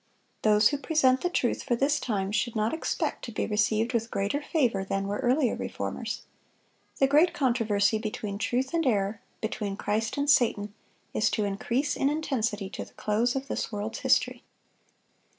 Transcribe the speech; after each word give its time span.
Those 0.41 0.69
who 0.69 0.79
present 0.79 1.21
the 1.21 1.29
truth 1.29 1.61
for 1.61 1.75
this 1.75 1.99
time 1.99 2.31
should 2.31 2.55
not 2.55 2.73
expect 2.73 3.23
to 3.25 3.31
be 3.31 3.45
received 3.45 3.93
with 3.93 4.09
greater 4.09 4.41
favor 4.41 4.83
than 4.83 5.07
were 5.07 5.19
earlier 5.19 5.55
reformers. 5.55 6.23
The 6.97 7.05
great 7.05 7.35
controversy 7.35 7.99
between 7.99 8.39
truth 8.39 8.73
and 8.73 8.83
error, 8.87 9.21
between 9.41 9.77
Christ 9.77 10.17
and 10.17 10.27
Satan, 10.27 10.73
is 11.13 11.29
to 11.29 11.43
increase 11.45 11.95
in 11.95 12.09
intensity 12.09 12.67
to 12.71 12.85
the 12.85 12.93
close 12.93 13.35
of 13.35 13.47
this 13.47 13.71
world's 13.71 13.99
history. 13.99 14.41